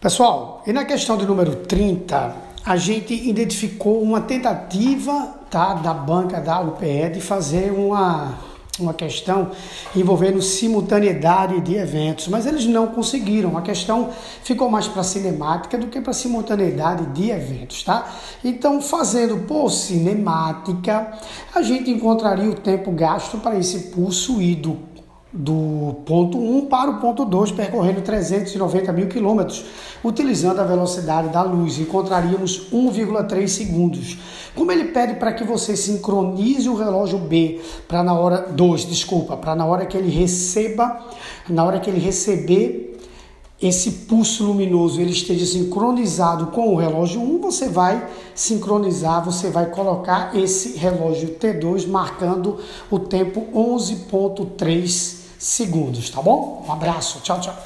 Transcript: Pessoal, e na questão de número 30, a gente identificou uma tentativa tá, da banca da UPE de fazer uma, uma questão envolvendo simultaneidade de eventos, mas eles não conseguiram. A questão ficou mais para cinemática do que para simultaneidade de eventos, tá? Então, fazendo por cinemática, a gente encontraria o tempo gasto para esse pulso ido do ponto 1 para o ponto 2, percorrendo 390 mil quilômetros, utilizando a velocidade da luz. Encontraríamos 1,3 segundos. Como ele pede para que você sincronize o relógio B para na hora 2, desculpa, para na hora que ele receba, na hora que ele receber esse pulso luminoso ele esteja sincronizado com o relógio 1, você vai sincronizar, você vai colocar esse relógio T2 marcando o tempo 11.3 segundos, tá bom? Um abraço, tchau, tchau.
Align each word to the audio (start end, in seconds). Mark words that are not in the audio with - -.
Pessoal, 0.00 0.62
e 0.66 0.72
na 0.72 0.82
questão 0.82 1.18
de 1.18 1.26
número 1.26 1.54
30, 1.56 2.34
a 2.64 2.74
gente 2.74 3.12
identificou 3.12 4.00
uma 4.00 4.22
tentativa 4.22 5.12
tá, 5.50 5.74
da 5.74 5.92
banca 5.92 6.40
da 6.40 6.58
UPE 6.58 7.10
de 7.12 7.20
fazer 7.20 7.70
uma, 7.70 8.38
uma 8.78 8.94
questão 8.94 9.50
envolvendo 9.94 10.40
simultaneidade 10.40 11.60
de 11.60 11.74
eventos, 11.74 12.28
mas 12.28 12.46
eles 12.46 12.64
não 12.64 12.86
conseguiram. 12.86 13.58
A 13.58 13.60
questão 13.60 14.08
ficou 14.42 14.70
mais 14.70 14.88
para 14.88 15.02
cinemática 15.02 15.76
do 15.76 15.88
que 15.88 16.00
para 16.00 16.14
simultaneidade 16.14 17.04
de 17.12 17.30
eventos, 17.30 17.82
tá? 17.82 18.10
Então, 18.42 18.80
fazendo 18.80 19.46
por 19.46 19.68
cinemática, 19.68 21.12
a 21.54 21.60
gente 21.60 21.90
encontraria 21.90 22.48
o 22.48 22.54
tempo 22.54 22.90
gasto 22.90 23.36
para 23.36 23.58
esse 23.58 23.90
pulso 23.90 24.40
ido 24.40 24.78
do 25.32 26.02
ponto 26.04 26.38
1 26.38 26.66
para 26.66 26.90
o 26.90 27.00
ponto 27.00 27.24
2, 27.24 27.52
percorrendo 27.52 28.00
390 28.00 28.92
mil 28.92 29.06
quilômetros, 29.06 29.64
utilizando 30.02 30.60
a 30.60 30.64
velocidade 30.64 31.28
da 31.28 31.42
luz. 31.42 31.78
Encontraríamos 31.78 32.68
1,3 32.72 33.46
segundos. 33.46 34.18
Como 34.54 34.72
ele 34.72 34.86
pede 34.86 35.14
para 35.14 35.32
que 35.32 35.44
você 35.44 35.76
sincronize 35.76 36.68
o 36.68 36.74
relógio 36.74 37.18
B 37.18 37.60
para 37.86 38.02
na 38.02 38.14
hora 38.14 38.48
2, 38.50 38.86
desculpa, 38.86 39.36
para 39.36 39.54
na 39.54 39.64
hora 39.66 39.86
que 39.86 39.96
ele 39.96 40.10
receba, 40.10 41.00
na 41.48 41.64
hora 41.64 41.78
que 41.78 41.88
ele 41.88 42.00
receber 42.00 42.90
esse 43.62 43.90
pulso 43.90 44.44
luminoso 44.44 45.00
ele 45.02 45.10
esteja 45.10 45.44
sincronizado 45.44 46.46
com 46.46 46.72
o 46.72 46.76
relógio 46.76 47.20
1, 47.20 47.40
você 47.40 47.68
vai 47.68 48.08
sincronizar, 48.34 49.22
você 49.22 49.50
vai 49.50 49.66
colocar 49.66 50.34
esse 50.34 50.78
relógio 50.78 51.36
T2 51.38 51.86
marcando 51.86 52.58
o 52.90 52.98
tempo 52.98 53.46
11.3 53.54 54.86
segundos, 54.88 55.19
tá 56.10 56.20
bom? 56.20 56.62
Um 56.68 56.72
abraço, 56.72 57.20
tchau, 57.20 57.40
tchau. 57.40 57.56